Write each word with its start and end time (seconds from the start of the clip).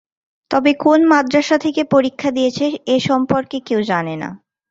তবে 0.51 0.71
কোন 0.83 0.99
মাদ্রাসা 1.11 1.57
থেকে 1.57 1.81
পরীক্ষা 1.93 2.29
দিয়েছে 2.31 2.65
এ 2.87 2.97
সম্পর্কে 3.09 3.57
কেউ 3.67 3.79
জানে 3.91 4.15
না। 4.15 4.29